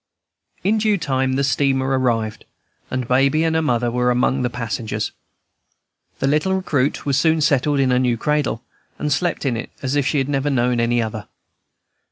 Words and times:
In 0.63 0.79
due 0.79 0.97
time 0.97 1.33
the 1.33 1.43
steamer 1.43 1.85
arrived, 1.89 2.45
and 2.89 3.07
Baby 3.07 3.43
and 3.43 3.55
her 3.55 3.61
mother 3.61 3.91
were 3.91 4.09
among 4.09 4.41
the 4.41 4.49
passengers. 4.49 5.11
The 6.17 6.25
little 6.25 6.55
recruit 6.55 7.05
was 7.05 7.19
soon 7.19 7.39
settled 7.39 7.79
in 7.79 7.91
her 7.91 7.99
new 7.99 8.17
cradle, 8.17 8.63
and 8.97 9.13
slept 9.13 9.45
in 9.45 9.55
it 9.55 9.69
as 9.83 9.95
if 9.95 10.07
she 10.07 10.17
had 10.17 10.27
never 10.27 10.49
known 10.49 10.79
any 10.79 11.03
other. 11.03 11.27